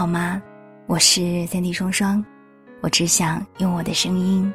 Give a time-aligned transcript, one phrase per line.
[0.00, 0.40] 好吗？
[0.86, 2.24] 我是三弟双双，
[2.80, 4.50] 我只想用我的声音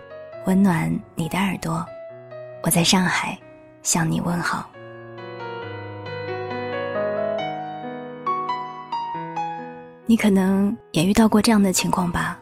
[0.47, 1.85] 温暖你的耳朵。
[2.63, 3.37] 我在上海
[3.83, 4.67] 向你问好。
[10.07, 12.39] 你可能也遇到过这样的情况吧？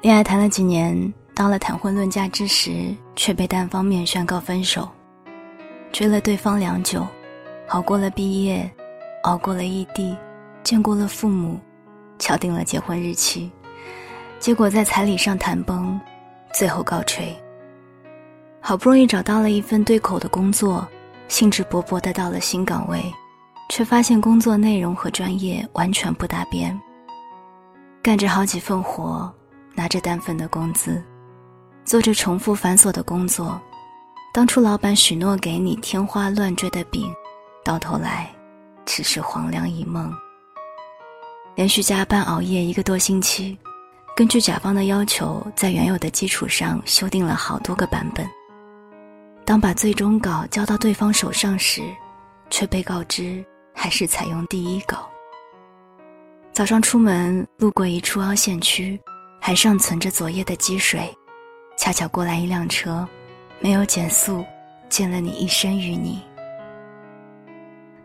[0.00, 4.88] 恋爱谈了几年，到了谈婚论嫁之时，却被单方面宣告分手。
[5.92, 7.06] 追了对方良久，
[7.68, 8.68] 熬过了毕业，
[9.22, 10.16] 熬过了异地，
[10.64, 11.60] 见过了父母，
[12.26, 13.48] 敲定了结婚日期，
[14.40, 16.00] 结果在彩礼上谈崩，
[16.52, 17.32] 最后告吹。
[18.60, 20.84] 好不容易找到了一份对口的工作，
[21.28, 23.00] 兴致勃勃的到了新岗位。
[23.68, 26.76] 却发现工作内容和专业完全不搭边。
[28.02, 29.32] 干着好几份活，
[29.74, 31.00] 拿着单份的工资，
[31.84, 33.60] 做着重复繁琐的工作，
[34.32, 37.08] 当初老板许诺给你天花乱坠的饼，
[37.64, 38.28] 到头来
[38.84, 40.12] 只是黄粱一梦。
[41.56, 43.58] 连续加班熬夜一个多星期，
[44.14, 48.24] 根据甲方的要求，在原有的基础上修订了好多个版本。
[49.44, 51.82] 当把最终稿交到对方手上时，
[52.48, 53.44] 却被告知。
[53.78, 55.06] 还是采用第一稿。
[56.50, 58.98] 早上出门路过一处凹陷区，
[59.38, 61.14] 还尚存着昨夜的积水，
[61.76, 63.06] 恰巧过来一辆车，
[63.60, 64.42] 没有减速，
[64.88, 66.22] 溅了你一身淤泥。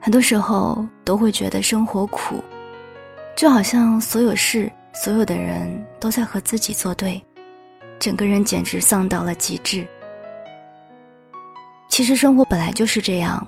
[0.02, 2.44] 很多时候都会觉得生活苦，
[3.36, 7.22] 就好像所有事、所有的人都在和自己作对，
[8.00, 9.88] 整个人简直丧到了极致。
[11.90, 13.46] 其实生活本来就是这样。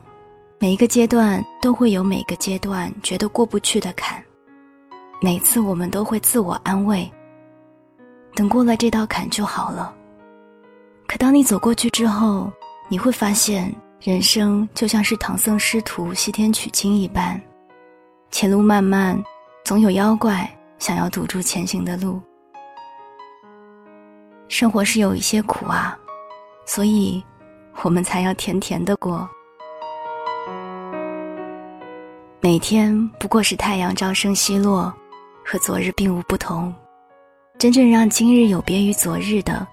[0.60, 4.24] 每一个阶段都会有每个阶段觉得过不去的坎，
[5.22, 7.12] 每次我们都会自我安慰，
[8.34, 9.94] 等过了这道坎就好了。
[11.06, 12.50] 可当你走过去之后，
[12.88, 17.42] 你会发现人生就像是唐僧师徒西天取经一般，
[18.32, 19.22] 前路漫漫，
[19.64, 22.22] 总有妖怪想要堵住前行的路。
[24.50, 25.98] 生活是有一些苦啊，
[26.66, 27.24] 所以
[27.82, 29.28] 我们才要甜甜的过。
[32.42, 34.94] 每天不过是太阳朝升夕落，
[35.46, 36.74] 和昨日并无不同。
[37.58, 39.66] 真正让今日有别于昨日的，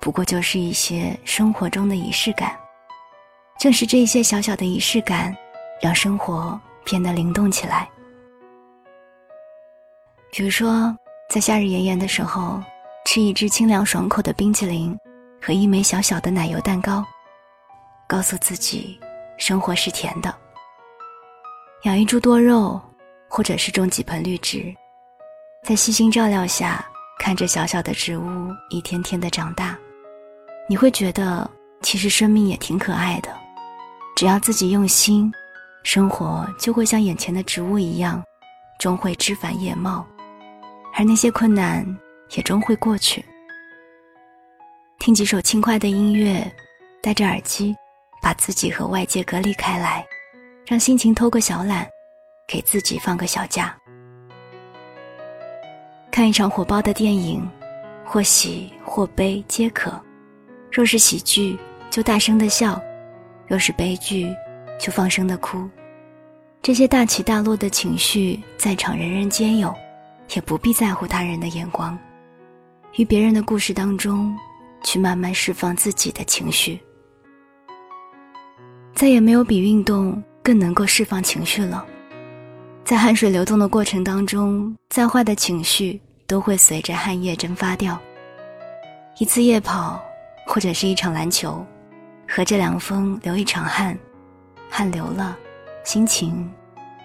[0.00, 2.58] 不过就是一些生活中的仪式感。
[3.60, 5.34] 正是这些小小的仪式感，
[5.80, 7.88] 让生活变得灵动起来。
[10.30, 10.94] 比如说，
[11.30, 12.60] 在夏日炎炎的时候，
[13.06, 14.96] 吃一只清凉爽口的冰淇淋
[15.40, 17.04] 和一枚小小的奶油蛋糕，
[18.06, 19.00] 告诉自己，
[19.38, 20.34] 生活是甜的。
[21.84, 22.80] 养一株多肉，
[23.28, 24.74] 或者是种几盆绿植，
[25.64, 26.84] 在细心照料下，
[27.18, 29.78] 看着小小的植物一天天的长大，
[30.68, 31.48] 你会觉得
[31.80, 33.30] 其实生命也挺可爱的。
[34.16, 35.32] 只要自己用心，
[35.82, 38.22] 生活就会像眼前的植物一样，
[38.78, 40.04] 终会枝繁叶茂，
[40.98, 41.86] 而那些困难
[42.34, 43.22] 也终会过去。
[44.98, 46.50] 听几首轻快的音乐，
[47.02, 47.76] 戴着耳机，
[48.22, 50.04] 把自己和外界隔离开来。
[50.66, 51.86] 让心情偷个小懒，
[52.48, 53.76] 给自己放个小假。
[56.10, 57.46] 看一场火爆的电影，
[58.04, 59.92] 或喜或悲皆可。
[60.72, 61.56] 若是喜剧，
[61.90, 62.80] 就大声的笑；
[63.46, 64.34] 若是悲剧，
[64.80, 65.68] 就放声的哭。
[66.62, 69.72] 这些大起大落的情绪，在场人人皆有，
[70.34, 71.98] 也不必在乎他人的眼光。
[72.96, 74.36] 于别人的故事当中，
[74.82, 76.80] 去慢慢释放自己的情绪。
[78.94, 80.22] 再也没有比运动。
[80.46, 81.84] 更能够释放情绪了，
[82.84, 87.98] 在汗水流动的过程当中，再坏的情绪都会随着汗液蒸发掉。
[89.18, 90.00] 一次夜跑，
[90.46, 91.66] 或者是一场篮球，
[92.28, 93.98] 和着凉风流一场汗，
[94.70, 95.36] 汗流了，
[95.82, 96.48] 心情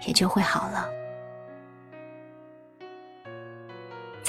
[0.05, 0.87] 也就会好了。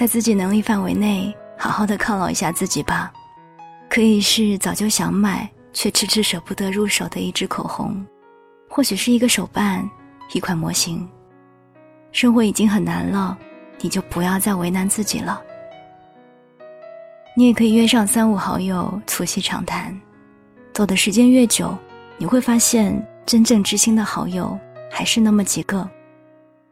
[0.03, 3.13] 在自己能力范围内，好好的犒劳一下自己吧，
[3.89, 8.05] 可以是早就想买却迟迟舍不得入手的一支口红。
[8.69, 9.89] 或许是一个手办，
[10.33, 11.09] 一款模型。
[12.11, 13.39] 生活已经很难了，
[13.79, 15.41] 你就不要再为难自己了。
[17.37, 19.97] 你也可以约上三五好友促膝长谈，
[20.73, 21.79] 走的时间越久，
[22.19, 24.59] 你会发现真正知心的好友
[24.91, 25.89] 还是那么几个。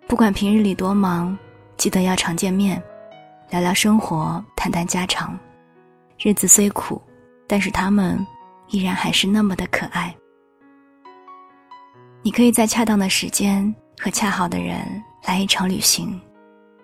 [0.09, 1.39] 不管平日里多忙，
[1.77, 2.83] 记得要常见面，
[3.51, 5.37] 聊聊生活，谈谈家常。
[6.17, 7.03] 日子虽苦，
[7.49, 8.25] 但是他们
[8.69, 10.15] 依然还是那么的可爱。
[12.23, 16.21] 你可以在恰当的时间和恰好的人来一场旅行，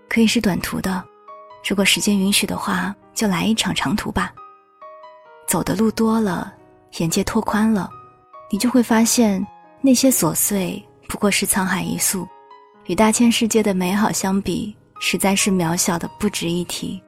[0.08, 1.04] 可以是短途的，
[1.68, 4.34] 如果时间允许的话，就来一场长途吧。
[5.46, 6.52] 走的路多了，
[6.98, 7.88] 眼界拓宽了，
[8.50, 9.46] 你就会发现
[9.80, 12.26] 那些琐碎不过是沧海一粟，
[12.86, 17.02] 与大千世界的美好相比，实在是渺小的不值一提。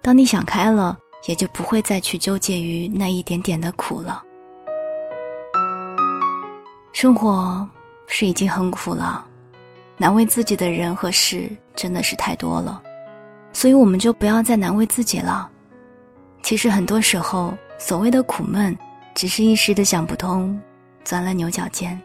[0.00, 4.22] 当你想开了，也就不会再去纠结于那一点点的苦了。
[6.92, 7.68] 生活
[8.06, 9.24] 是已经很苦了，
[9.96, 12.82] 难为自己的人和事真的是太多了，
[13.52, 15.50] 所以我们就不要再难为自己了。
[16.42, 18.76] 其实很多时候，所谓的苦闷，
[19.14, 20.58] 只是一时的想不通，
[21.04, 22.00] 钻了牛角尖。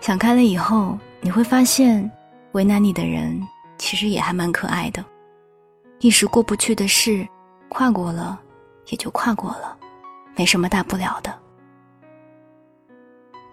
[0.00, 2.10] 想开了以后，你会发现，
[2.52, 3.40] 为难你的人
[3.88, 5.02] 其实也还蛮可爱的。
[6.00, 7.26] 一时过不去的事，
[7.70, 8.38] 跨过了，
[8.88, 9.74] 也就跨过了，
[10.36, 11.34] 没什么大不了的。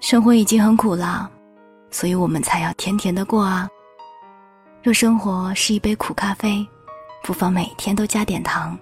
[0.02, 1.32] 生活已经很苦了，
[1.90, 3.70] 所以我们才要甜甜的过啊。
[4.84, 6.68] 若生活是一杯苦咖啡，
[7.24, 8.78] 不妨每天都加点糖；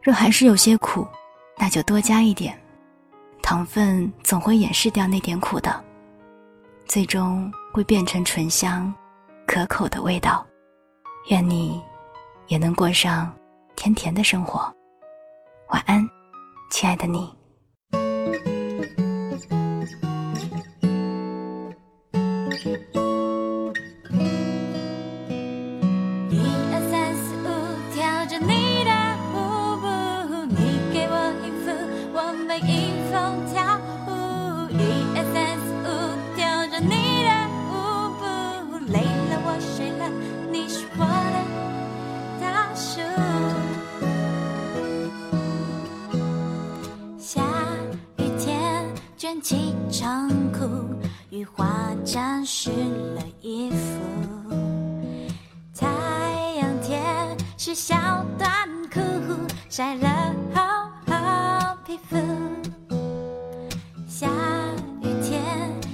[0.00, 1.04] 若还是有些苦，
[1.58, 2.56] 那就多加一点，
[3.42, 5.84] 糖分总会掩饰掉那点苦的。
[6.86, 8.94] 最终会变成醇香、
[9.48, 10.46] 可口的味道。
[11.28, 11.82] 愿你
[12.46, 13.34] 也能过上
[13.74, 14.72] 甜甜的生活。
[15.70, 16.08] 晚安，
[16.70, 17.35] 亲爱的你。
[49.16, 50.68] 卷起长裤，
[51.30, 51.66] 雨花
[52.04, 53.76] 沾湿了衣服。
[55.74, 55.86] 太
[56.58, 57.02] 阳天
[57.56, 57.96] 是小
[58.38, 59.00] 短裤，
[59.70, 60.62] 晒了厚
[61.06, 62.16] 厚皮肤。
[64.06, 64.28] 下
[65.00, 65.42] 雨天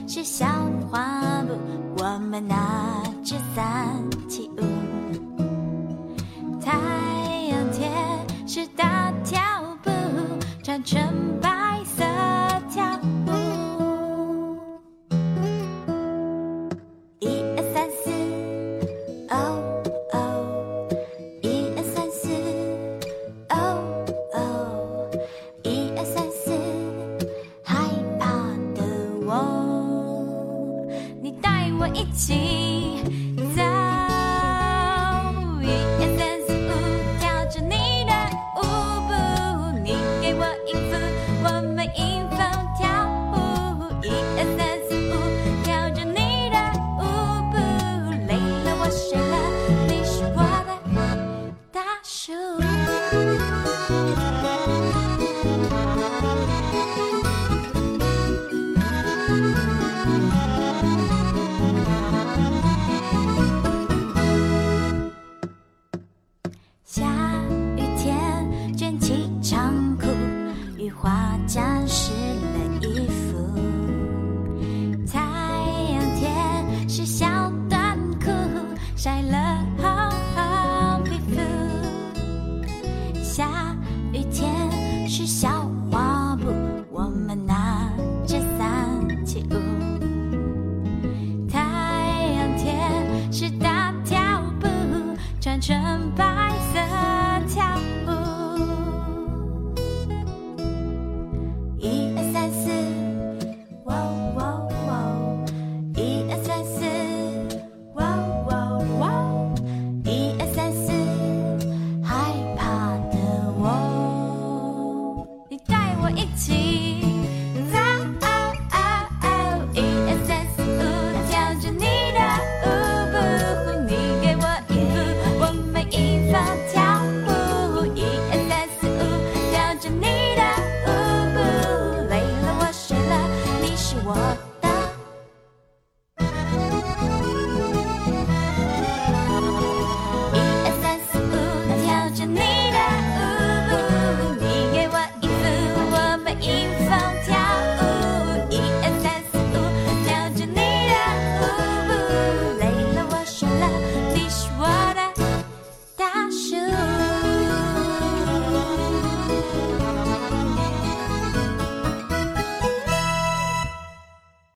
[0.09, 0.45] 是小
[0.91, 1.57] 花布，
[2.03, 4.63] 我们拿着伞起舞。
[6.61, 6.73] 太
[7.51, 7.89] 阳天
[8.49, 9.41] 是大跳
[9.81, 9.91] 步，
[10.65, 11.01] 穿成
[19.33, 19.72] 一